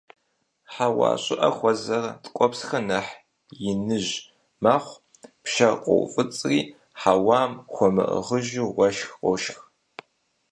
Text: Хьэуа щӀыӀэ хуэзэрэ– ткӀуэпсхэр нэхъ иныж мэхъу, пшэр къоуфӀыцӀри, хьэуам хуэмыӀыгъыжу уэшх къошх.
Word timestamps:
Хьэуа 0.73 1.09
щӀыӀэ 1.23 1.49
хуэзэрэ– 1.57 2.11
ткӀуэпсхэр 2.23 2.83
нэхъ 2.87 3.11
иныж 3.69 4.07
мэхъу, 4.63 5.01
пшэр 5.43 5.73
къоуфӀыцӀри, 5.83 6.59
хьэуам 7.01 7.51
хуэмыӀыгъыжу 7.73 8.71
уэшх 8.77 9.09
къошх. 9.19 9.59